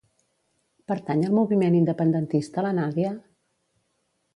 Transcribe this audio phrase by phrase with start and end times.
[0.93, 3.17] Pertany al moviment independentista la Nadya?